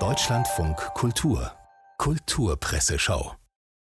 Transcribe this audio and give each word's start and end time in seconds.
Deutschlandfunk 0.00 0.76
Kultur 0.94 1.52
Kulturpresseschau 1.98 3.36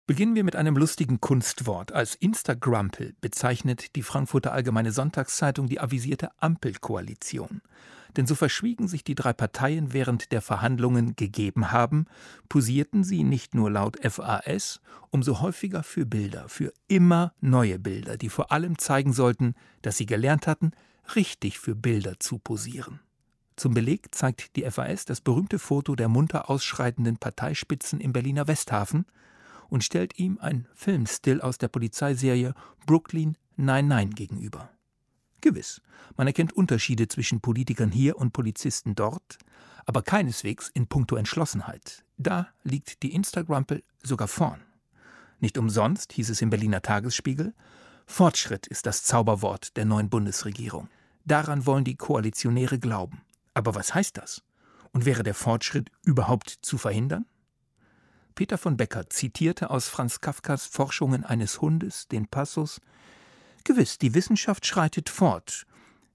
Beginnen 0.07 0.33
wir 0.33 0.43
mit 0.43 0.55
einem 0.55 0.75
lustigen 0.77 1.21
Kunstwort. 1.21 1.91
Als 1.91 2.15
Instagrampel 2.15 3.13
bezeichnet 3.21 3.95
die 3.95 4.01
Frankfurter 4.01 4.51
Allgemeine 4.51 4.91
Sonntagszeitung 4.91 5.67
die 5.67 5.79
avisierte 5.79 6.29
Ampelkoalition. 6.39 7.61
Denn 8.17 8.25
so 8.25 8.33
verschwiegen 8.33 8.87
sich 8.87 9.03
die 9.03 9.13
drei 9.13 9.31
Parteien 9.31 9.93
während 9.93 10.31
der 10.31 10.41
Verhandlungen 10.41 11.15
gegeben 11.15 11.71
haben, 11.71 12.07
posierten 12.49 13.03
sie 13.03 13.23
nicht 13.23 13.53
nur 13.53 13.69
laut 13.69 13.99
FAS, 14.01 14.81
umso 15.11 15.39
häufiger 15.39 15.83
für 15.83 16.07
Bilder, 16.07 16.49
für 16.49 16.73
immer 16.87 17.35
neue 17.41 17.77
Bilder, 17.77 18.17
die 18.17 18.29
vor 18.29 18.51
allem 18.51 18.79
zeigen 18.79 19.13
sollten, 19.13 19.53
dass 19.83 19.97
sie 19.97 20.07
gelernt 20.07 20.47
hatten, 20.47 20.71
richtig 21.15 21.59
für 21.59 21.75
Bilder 21.75 22.19
zu 22.19 22.39
posieren. 22.39 23.01
Zum 23.59 23.73
Beleg 23.73 24.15
zeigt 24.15 24.55
die 24.55 24.63
FAS 24.63 25.03
das 25.03 25.19
berühmte 25.19 25.59
Foto 25.59 25.93
der 25.97 26.07
munter 26.07 26.49
ausschreitenden 26.49 27.17
Parteispitzen 27.17 27.99
im 27.99 28.13
Berliner 28.13 28.47
Westhafen 28.47 29.05
und 29.67 29.83
stellt 29.83 30.17
ihm 30.17 30.37
ein 30.39 30.65
Filmstill 30.73 31.41
aus 31.41 31.57
der 31.57 31.67
Polizeiserie 31.67 32.53
Brooklyn 32.85 33.35
99 33.57 34.15
gegenüber. 34.15 34.69
Gewiss, 35.41 35.81
man 36.15 36.25
erkennt 36.25 36.53
Unterschiede 36.53 37.09
zwischen 37.09 37.41
Politikern 37.41 37.91
hier 37.91 38.15
und 38.15 38.31
Polizisten 38.31 38.95
dort, 38.95 39.37
aber 39.85 40.03
keineswegs 40.03 40.71
in 40.73 40.87
puncto 40.87 41.17
Entschlossenheit. 41.17 42.05
Da 42.17 42.47
liegt 42.63 43.03
die 43.03 43.13
Instagrampel 43.13 43.83
sogar 44.01 44.29
vorn. 44.29 44.61
Nicht 45.41 45.57
umsonst 45.57 46.13
hieß 46.13 46.29
es 46.29 46.41
im 46.41 46.49
Berliner 46.49 46.81
Tagesspiegel, 46.81 47.53
Fortschritt 48.05 48.67
ist 48.67 48.85
das 48.85 49.03
Zauberwort 49.03 49.75
der 49.75 49.83
neuen 49.83 50.09
Bundesregierung. 50.09 50.87
Daran 51.25 51.65
wollen 51.65 51.83
die 51.83 51.97
Koalitionäre 51.97 52.79
glauben. 52.79 53.21
Aber 53.53 53.75
was 53.75 53.93
heißt 53.93 54.17
das? 54.17 54.43
Und 54.91 55.05
wäre 55.05 55.23
der 55.23 55.35
Fortschritt 55.35 55.91
überhaupt 56.03 56.49
zu 56.61 56.77
verhindern? 56.77 57.25
Peter 58.35 58.57
von 58.57 58.77
Becker 58.77 59.09
zitierte 59.09 59.69
aus 59.69 59.89
Franz 59.89 60.21
Kafkas 60.21 60.65
Forschungen 60.65 61.25
eines 61.25 61.61
Hundes 61.61 62.07
den 62.07 62.27
Passus 62.27 62.79
Gewiss, 63.63 63.97
die 63.97 64.13
Wissenschaft 64.13 64.65
schreitet 64.65 65.09
fort. 65.09 65.65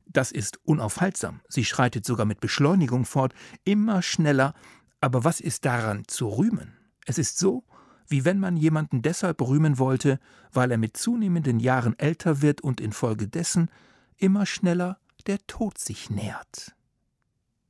Das 0.07 0.33
ist 0.33 0.59
unaufhaltsam. 0.65 1.41
Sie 1.49 1.65
schreitet 1.65 2.05
sogar 2.05 2.27
mit 2.27 2.41
Beschleunigung 2.41 3.05
fort, 3.05 3.35
immer 3.65 4.03
schneller. 4.03 4.55
Aber 5.01 5.25
was 5.25 5.41
ist 5.41 5.65
daran 5.65 6.05
zu 6.07 6.29
rühmen? 6.29 6.77
Es 7.07 7.19
ist 7.19 7.39
so, 7.39 7.65
wie 8.09 8.25
wenn 8.25 8.39
man 8.39 8.57
jemanden 8.57 9.03
deshalb 9.03 9.41
rühmen 9.41 9.79
wollte, 9.79 10.19
weil 10.53 10.71
er 10.71 10.79
mit 10.79 10.97
zunehmenden 10.97 11.61
Jahren 11.61 11.99
älter 11.99 12.43
wird 12.43 12.61
und 12.61 12.81
infolgedessen 12.81 13.71
immer 14.17 14.47
schneller 14.47 14.99
der 15.27 15.39
Tod 15.47 15.79
sich 15.79 16.11
nähert. 16.11 16.75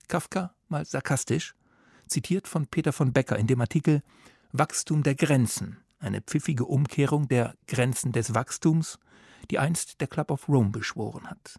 Kafka, 0.09 0.55
mal 0.69 0.85
sarkastisch, 0.85 1.55
zitiert 2.07 2.49
von 2.49 2.67
Peter 2.67 2.93
von 2.93 3.13
Becker 3.13 3.39
in 3.39 3.47
dem 3.47 3.61
Artikel 3.61 4.03
Wachstum 4.53 5.03
der 5.03 5.15
Grenzen, 5.15 5.79
eine 5.99 6.21
pfiffige 6.21 6.65
Umkehrung 6.65 7.29
der 7.29 7.55
Grenzen 7.67 8.13
des 8.13 8.35
Wachstums, 8.35 8.99
die 9.51 9.59
einst 9.59 10.01
der 10.01 10.09
Club 10.09 10.31
of 10.31 10.49
Rome 10.49 10.71
beschworen 10.71 11.29
hat. 11.29 11.59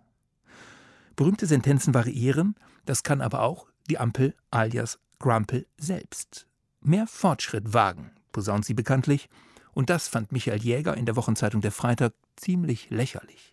Berühmte 1.15 1.45
Sentenzen 1.45 1.93
variieren, 1.93 2.55
das 2.85 3.03
kann 3.03 3.21
aber 3.21 3.41
auch 3.41 3.67
die 3.89 3.97
Ampel 3.97 4.35
alias 4.51 4.99
Grumpel 5.19 5.65
selbst. 5.77 6.47
Mehr 6.81 7.07
Fortschritt 7.07 7.73
wagen, 7.73 8.11
posaunt 8.31 8.65
sie 8.65 8.73
bekanntlich, 8.73 9.29
und 9.73 9.89
das 9.89 10.07
fand 10.07 10.31
Michael 10.31 10.61
Jäger 10.61 10.95
in 10.95 11.05
der 11.05 11.15
Wochenzeitung 11.15 11.61
Der 11.61 11.71
Freitag 11.71 12.13
ziemlich 12.35 12.89
lächerlich. 12.89 13.51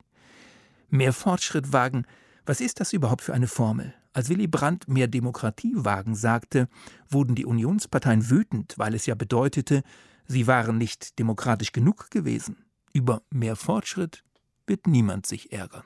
Mehr 0.89 1.13
Fortschritt 1.13 1.73
wagen, 1.73 2.07
was 2.47 2.61
ist 2.61 2.81
das 2.81 2.93
überhaupt 2.93 3.23
für 3.23 3.35
eine 3.35 3.49
Formel? 3.49 3.95
Als 4.13 4.29
Willy 4.29 4.47
Brandt 4.47 4.89
mehr 4.89 5.09
Demokratie 5.09 5.73
wagen 5.75 6.15
sagte, 6.15 6.69
wurden 7.09 7.35
die 7.35 7.47
Unionsparteien 7.47 8.29
wütend, 8.29 8.75
weil 8.77 8.95
es 8.95 9.07
ja 9.07 9.15
bedeutete, 9.15 9.83
sie 10.27 10.47
waren 10.47 10.77
nicht 10.77 11.19
demokratisch 11.19 11.73
genug 11.73 12.11
gewesen. 12.11 12.65
Über 12.93 13.23
mehr 13.31 13.57
Fortschritt 13.57 14.23
wird 14.67 14.87
niemand 14.87 15.27
sich 15.27 15.53
ärgern. 15.53 15.85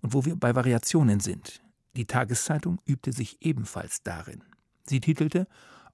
Und 0.00 0.14
wo 0.14 0.24
wir 0.24 0.36
bei 0.36 0.54
Variationen 0.54 1.20
sind, 1.20 1.62
die 1.94 2.06
Tageszeitung 2.06 2.80
übte 2.86 3.12
sich 3.12 3.36
ebenfalls 3.40 4.02
darin. 4.02 4.42
Sie 4.84 5.00
titelte 5.00 5.46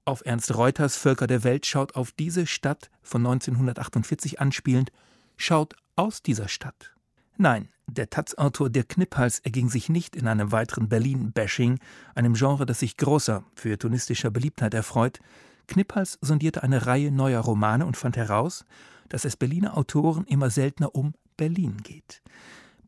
auf 0.05 0.23
Ernst 0.23 0.55
Reuters 0.55 0.97
Völker 0.97 1.25
der 1.25 1.43
Welt 1.43 1.65
schaut 1.65 1.95
auf 1.95 2.11
diese 2.11 2.45
Stadt 2.45 2.91
von 3.01 3.25
1948 3.25 4.39
anspielend, 4.39 4.91
schaut 5.35 5.75
aus 5.95 6.21
dieser 6.21 6.47
Stadt. 6.47 6.94
Nein, 7.37 7.69
der 7.87 8.09
Taz-Autor 8.09 8.69
Dirk 8.69 8.89
Kniphals 8.89 9.39
erging 9.39 9.69
sich 9.69 9.89
nicht 9.89 10.15
in 10.15 10.27
einem 10.27 10.51
weiteren 10.51 10.87
Berlin-Bashing, 10.87 11.79
einem 12.15 12.33
Genre, 12.33 12.65
das 12.65 12.79
sich 12.79 12.97
großer 12.97 13.43
feuilletonistischer 13.55 14.31
Beliebtheit 14.31 14.73
erfreut. 14.73 15.19
Kniphals 15.67 16.17
sondierte 16.21 16.63
eine 16.63 16.85
Reihe 16.85 17.11
neuer 17.11 17.41
Romane 17.41 17.85
und 17.85 17.97
fand 17.97 18.15
heraus, 18.15 18.65
dass 19.09 19.25
es 19.25 19.35
Berliner 19.35 19.77
Autoren 19.77 20.25
immer 20.25 20.49
seltener 20.49 20.95
um 20.95 21.13
Berlin 21.37 21.77
geht. 21.83 22.21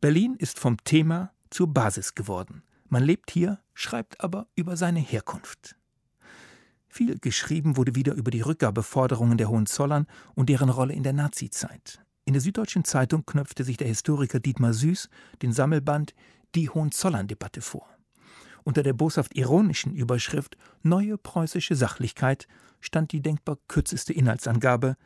Berlin 0.00 0.34
ist 0.38 0.58
vom 0.58 0.82
Thema 0.82 1.32
zur 1.50 1.72
Basis 1.72 2.14
geworden. 2.14 2.62
Man 2.88 3.02
lebt 3.02 3.30
hier, 3.30 3.60
schreibt 3.74 4.20
aber 4.20 4.46
über 4.54 4.76
seine 4.76 5.00
Herkunft. 5.00 5.76
Viel 6.88 7.18
geschrieben 7.18 7.76
wurde 7.76 7.94
wieder 7.94 8.14
über 8.14 8.30
die 8.30 8.40
Rückgabeforderungen 8.40 9.36
der 9.36 9.50
Hohenzollern 9.50 10.06
und 10.34 10.48
deren 10.48 10.70
Rolle 10.70 10.94
in 10.94 11.02
der 11.02 11.12
Nazizeit. 11.12 12.00
In 12.28 12.34
der 12.34 12.42
Süddeutschen 12.42 12.84
Zeitung 12.84 13.24
knöpfte 13.24 13.64
sich 13.64 13.78
der 13.78 13.88
Historiker 13.88 14.38
Dietmar 14.38 14.74
Süß 14.74 15.08
den 15.40 15.54
Sammelband 15.54 16.14
Die 16.54 16.68
Hohenzollern-Debatte 16.68 17.62
vor. 17.62 17.88
Unter 18.64 18.82
der 18.82 18.92
boshaft 18.92 19.34
ironischen 19.34 19.94
Überschrift 19.94 20.58
Neue 20.82 21.16
preußische 21.16 21.74
Sachlichkeit 21.74 22.46
stand 22.82 23.12
die 23.12 23.22
denkbar 23.22 23.56
kürzeste 23.66 24.12
Inhaltsangabe 24.12 24.98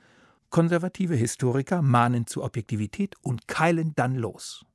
Konservative 0.51 1.15
Historiker 1.15 1.81
mahnen 1.81 2.27
zur 2.27 2.43
Objektivität 2.43 3.15
und 3.23 3.47
keilen 3.47 3.93
dann 3.95 4.17
los. 4.17 4.67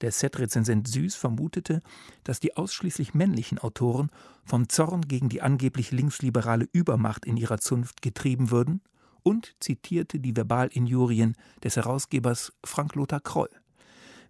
Der 0.00 0.10
Set-Rezensent 0.10 0.88
Süß 0.88 1.16
vermutete, 1.16 1.82
dass 2.22 2.40
die 2.40 2.56
ausschließlich 2.56 3.12
männlichen 3.12 3.58
Autoren 3.58 4.08
vom 4.46 4.70
Zorn 4.70 5.02
gegen 5.02 5.28
die 5.28 5.42
angeblich 5.42 5.90
linksliberale 5.90 6.66
Übermacht 6.72 7.26
in 7.26 7.36
ihrer 7.36 7.58
Zunft 7.58 8.00
getrieben 8.00 8.50
würden 8.50 8.80
und 9.24 9.56
zitierte 9.58 10.20
die 10.20 10.36
Verbalinjurien 10.36 11.34
des 11.64 11.74
Herausgebers 11.74 12.52
Frank 12.64 12.94
Lothar 12.94 13.20
Kroll. 13.20 13.50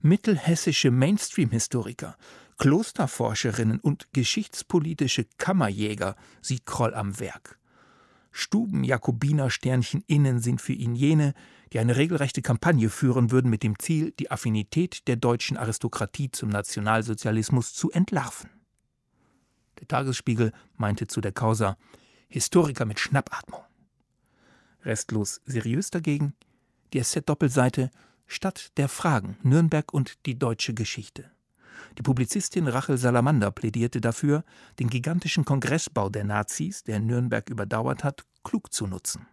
Mittelhessische 0.00 0.90
Mainstream-Historiker, 0.90 2.16
Klosterforscherinnen 2.58 3.80
und 3.80 4.08
geschichtspolitische 4.12 5.26
Kammerjäger 5.36 6.16
sieht 6.40 6.64
Kroll 6.64 6.94
am 6.94 7.18
Werk. 7.20 7.58
Stuben-Jakobiner-Sternchen 8.30 10.02
innen 10.06 10.40
sind 10.40 10.60
für 10.60 10.72
ihn 10.72 10.94
jene, 10.94 11.34
die 11.72 11.78
eine 11.78 11.96
regelrechte 11.96 12.42
Kampagne 12.42 12.90
führen 12.90 13.30
würden 13.30 13.50
mit 13.50 13.62
dem 13.62 13.78
Ziel, 13.78 14.12
die 14.18 14.30
Affinität 14.30 15.06
der 15.08 15.16
deutschen 15.16 15.56
Aristokratie 15.56 16.30
zum 16.30 16.48
Nationalsozialismus 16.48 17.74
zu 17.74 17.90
entlarven. 17.90 18.50
Der 19.80 19.88
Tagesspiegel 19.88 20.52
meinte 20.76 21.06
zu 21.06 21.20
der 21.20 21.32
Causa 21.32 21.76
Historiker 22.28 22.84
mit 22.84 22.98
Schnappatmung. 22.98 23.60
Restlos 24.84 25.40
seriös 25.44 25.90
dagegen 25.90 26.34
die 26.92 27.02
SZ-Doppelseite 27.02 27.90
Stadt 28.26 28.76
der 28.78 28.88
Fragen 28.88 29.36
Nürnberg 29.42 29.92
und 29.92 30.24
die 30.26 30.38
deutsche 30.38 30.74
Geschichte. 30.74 31.30
Die 31.98 32.02
Publizistin 32.02 32.68
Rachel 32.68 32.96
Salamander 32.96 33.50
plädierte 33.50 34.00
dafür, 34.00 34.44
den 34.78 34.88
gigantischen 34.88 35.44
Kongressbau 35.44 36.08
der 36.08 36.24
Nazis, 36.24 36.84
der 36.84 37.00
Nürnberg 37.00 37.50
überdauert 37.50 38.04
hat, 38.04 38.24
klug 38.42 38.72
zu 38.72 38.86
nutzen. 38.86 39.26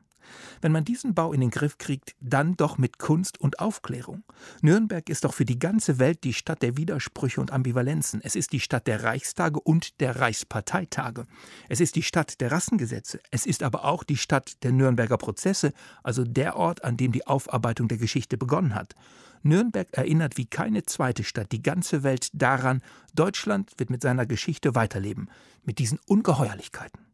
Wenn 0.62 0.72
man 0.72 0.86
diesen 0.86 1.14
Bau 1.14 1.34
in 1.34 1.42
den 1.42 1.50
Griff 1.50 1.78
kriegt, 1.78 2.16
dann 2.20 2.56
doch 2.58 2.78
mit 2.78 3.00
Kunst 3.00 3.40
und 3.40 3.60
Aufklärung. 3.60 4.24
Nürnberg 4.62 5.10
ist 5.10 5.24
doch 5.24 5.34
für 5.34 5.46
die 5.46 5.60
ganze 5.60 6.00
Welt 6.00 6.24
die 6.24 6.34
Stadt 6.34 6.62
der 6.62 6.78
Widersprüche 6.78 7.42
und 7.42 7.52
Ambivalenzen. 7.52 8.22
Es 8.24 8.36
ist 8.36 8.52
die 8.52 8.60
Stadt 8.60 8.88
der 8.88 9.04
Reichstage 9.04 9.60
und 9.60 10.00
der 10.00 10.20
Reichsparteitage. 10.20 11.26
Es 11.70 11.80
ist 11.80 11.96
die 11.96 12.04
Stadt 12.04 12.42
der 12.42 12.52
Rassengesetze. 12.52 13.20
Es 13.32 13.46
ist 13.46 13.64
aber 13.64 13.86
auch 13.86 14.04
die 14.04 14.18
Stadt 14.18 14.64
der 14.64 14.72
Nürnberger 14.72 15.18
Prozesse, 15.18 15.74
also 16.04 16.24
der 16.24 16.56
Ort, 16.56 16.84
an 16.84 16.98
dem 16.98 17.12
die 17.12 17.28
Aufarbeitung 17.28 17.88
der 17.88 17.98
Geschichte 17.98 18.38
begonnen 18.38 18.76
hat. 18.76 18.96
Nürnberg 19.44 19.88
erinnert 19.92 20.38
wie 20.38 20.46
keine 20.46 20.84
zweite 20.84 21.24
Stadt 21.24 21.52
die 21.52 21.64
ganze 21.64 22.04
Welt 22.04 22.30
daran, 22.34 22.82
Deutschland 23.16 23.72
wird 23.78 23.90
mit 23.90 24.02
seiner 24.02 24.26
Geschichte 24.26 24.76
weiterleben, 24.76 25.30
mit 25.64 25.80
diesen 25.80 26.00
Ungeheuerlichkeiten. 26.06 27.11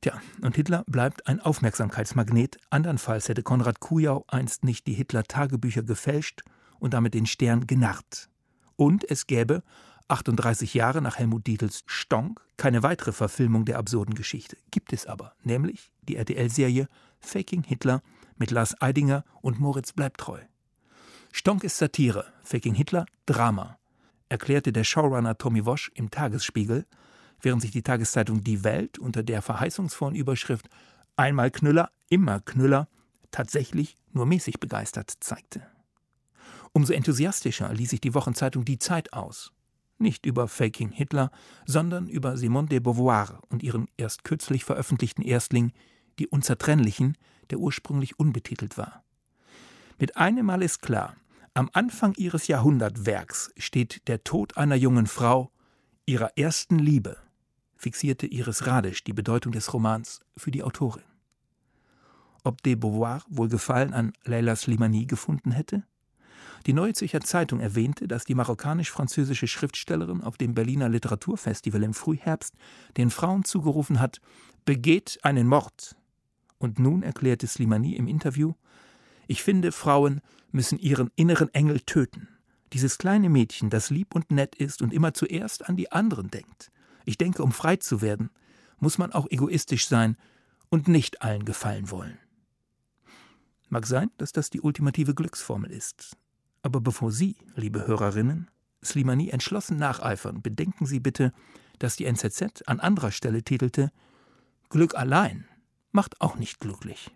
Tja, 0.00 0.20
und 0.42 0.54
Hitler 0.54 0.84
bleibt 0.86 1.26
ein 1.26 1.40
Aufmerksamkeitsmagnet. 1.40 2.58
Andernfalls 2.70 3.28
hätte 3.28 3.42
Konrad 3.42 3.80
Kujau 3.80 4.24
einst 4.28 4.64
nicht 4.64 4.86
die 4.86 4.92
Hitler-Tagebücher 4.92 5.82
gefälscht 5.82 6.42
und 6.78 6.94
damit 6.94 7.14
den 7.14 7.26
Stern 7.26 7.66
genarrt. 7.66 8.28
Und 8.76 9.08
es 9.10 9.26
gäbe, 9.26 9.62
38 10.06 10.72
Jahre 10.74 11.02
nach 11.02 11.18
Helmut 11.18 11.46
Dietls 11.46 11.82
Stonk, 11.86 12.40
keine 12.56 12.82
weitere 12.82 13.12
Verfilmung 13.12 13.64
der 13.64 13.78
absurden 13.78 14.14
Geschichte. 14.14 14.56
Gibt 14.70 14.92
es 14.92 15.06
aber, 15.06 15.34
nämlich 15.42 15.92
die 16.08 16.16
RTL-Serie 16.16 16.88
Faking 17.20 17.64
Hitler 17.64 18.02
mit 18.36 18.52
Lars 18.52 18.80
Eidinger 18.80 19.24
und 19.42 19.58
Moritz 19.58 19.92
Bleibtreu. 19.92 20.40
Stonk 21.32 21.64
ist 21.64 21.76
Satire, 21.76 22.32
Faking 22.42 22.74
Hitler 22.74 23.04
Drama. 23.26 23.78
erklärte 24.28 24.72
der 24.72 24.84
Showrunner 24.84 25.36
Tommy 25.36 25.66
Wosch 25.66 25.90
im 25.94 26.10
Tagesspiegel, 26.10 26.86
während 27.40 27.62
sich 27.62 27.70
die 27.70 27.82
Tageszeitung 27.82 28.42
Die 28.42 28.64
Welt 28.64 28.98
unter 28.98 29.22
der 29.22 29.42
verheißungsvollen 29.42 30.16
Überschrift 30.16 30.68
Einmal 31.16 31.50
Knüller, 31.50 31.90
immer 32.08 32.40
Knüller 32.40 32.88
tatsächlich 33.30 33.96
nur 34.12 34.26
mäßig 34.26 34.60
begeistert 34.60 35.12
zeigte. 35.20 35.66
Umso 36.72 36.92
enthusiastischer 36.92 37.72
ließ 37.72 37.90
sich 37.90 38.00
die 38.00 38.14
Wochenzeitung 38.14 38.64
Die 38.64 38.78
Zeit 38.78 39.12
aus. 39.12 39.52
Nicht 39.98 40.26
über 40.26 40.46
Faking 40.46 40.90
Hitler, 40.90 41.30
sondern 41.66 42.08
über 42.08 42.36
Simone 42.36 42.68
de 42.68 42.78
Beauvoir 42.78 43.40
und 43.48 43.62
ihren 43.62 43.88
erst 43.96 44.22
kürzlich 44.22 44.64
veröffentlichten 44.64 45.22
Erstling 45.22 45.72
Die 46.18 46.28
Unzertrennlichen, 46.28 47.18
der 47.50 47.58
ursprünglich 47.58 48.18
unbetitelt 48.18 48.78
war. 48.78 49.02
Mit 49.98 50.16
einem 50.16 50.46
Mal 50.46 50.62
ist 50.62 50.82
klar, 50.82 51.16
am 51.54 51.68
Anfang 51.72 52.14
ihres 52.14 52.46
Jahrhundertwerks 52.46 53.50
steht 53.56 54.06
der 54.06 54.22
Tod 54.22 54.56
einer 54.56 54.76
jungen 54.76 55.08
Frau, 55.08 55.50
ihrer 56.06 56.38
ersten 56.38 56.78
Liebe, 56.78 57.16
fixierte 57.78 58.26
Iris 58.26 58.66
Radisch 58.66 59.04
die 59.04 59.14
Bedeutung 59.14 59.52
des 59.52 59.72
Romans 59.72 60.20
für 60.36 60.50
die 60.50 60.62
Autorin. 60.62 61.04
Ob 62.44 62.62
de 62.62 62.74
Beauvoir 62.74 63.22
wohl 63.28 63.48
Gefallen 63.48 63.94
an 63.94 64.12
Leila 64.24 64.56
Slimani 64.56 65.06
gefunden 65.06 65.52
hätte? 65.52 65.84
Die 66.66 66.72
Neue 66.72 66.92
Zürcher 66.92 67.20
Zeitung 67.20 67.60
erwähnte, 67.60 68.08
dass 68.08 68.24
die 68.24 68.34
marokkanisch-französische 68.34 69.46
Schriftstellerin 69.46 70.22
auf 70.22 70.36
dem 70.36 70.54
Berliner 70.54 70.88
Literaturfestival 70.88 71.82
im 71.84 71.94
Frühherbst 71.94 72.54
den 72.96 73.10
Frauen 73.10 73.44
zugerufen 73.44 74.00
hat, 74.00 74.20
begeht 74.64 75.18
einen 75.22 75.46
Mord. 75.46 75.96
Und 76.58 76.78
nun 76.80 77.02
erklärte 77.02 77.46
Slimani 77.46 77.94
im 77.94 78.08
Interview, 78.08 78.54
ich 79.28 79.42
finde, 79.42 79.72
Frauen 79.72 80.20
müssen 80.50 80.78
ihren 80.78 81.10
inneren 81.14 81.52
Engel 81.54 81.80
töten. 81.80 82.28
Dieses 82.72 82.98
kleine 82.98 83.28
Mädchen, 83.28 83.70
das 83.70 83.90
lieb 83.90 84.14
und 84.14 84.30
nett 84.30 84.56
ist 84.56 84.82
und 84.82 84.92
immer 84.92 85.14
zuerst 85.14 85.68
an 85.68 85.76
die 85.76 85.92
anderen 85.92 86.30
denkt. 86.30 86.70
Ich 87.08 87.16
denke, 87.16 87.42
um 87.42 87.52
frei 87.52 87.76
zu 87.76 88.02
werden, 88.02 88.28
muss 88.80 88.98
man 88.98 89.14
auch 89.14 89.26
egoistisch 89.30 89.88
sein 89.88 90.18
und 90.68 90.88
nicht 90.88 91.22
allen 91.22 91.46
gefallen 91.46 91.90
wollen. 91.90 92.18
Mag 93.70 93.86
sein, 93.86 94.10
dass 94.18 94.32
das 94.32 94.50
die 94.50 94.60
ultimative 94.60 95.14
Glücksformel 95.14 95.70
ist. 95.70 96.18
Aber 96.60 96.82
bevor 96.82 97.10
Sie, 97.10 97.36
liebe 97.54 97.86
Hörerinnen, 97.86 98.50
Slimani 98.84 99.30
entschlossen 99.30 99.78
nacheifern, 99.78 100.42
bedenken 100.42 100.84
Sie 100.84 101.00
bitte, 101.00 101.32
dass 101.78 101.96
die 101.96 102.04
NZZ 102.04 102.64
an 102.66 102.78
anderer 102.78 103.10
Stelle 103.10 103.42
titelte 103.42 103.90
Glück 104.68 104.94
allein 104.94 105.48
macht 105.92 106.20
auch 106.20 106.36
nicht 106.36 106.60
glücklich. 106.60 107.10